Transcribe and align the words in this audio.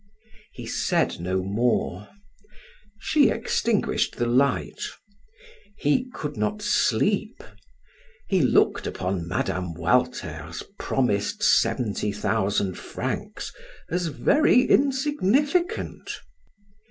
He 0.51 0.65
said 0.65 1.19
no 1.19 1.43
more. 1.43 2.07
She 2.97 3.29
extinguished 3.29 4.15
the 4.15 4.25
light. 4.25 4.81
He 5.77 6.09
could 6.11 6.35
not 6.37 6.63
sleep. 6.63 7.43
He 8.27 8.41
looked 8.41 8.87
upon 8.87 9.27
Mme. 9.27 9.75
Walter's 9.75 10.63
promised 10.79 11.43
seventy 11.43 12.11
thousand 12.11 12.79
francs 12.79 13.53
as 13.91 14.07
very 14.07 14.63
insignificant. 14.63 16.09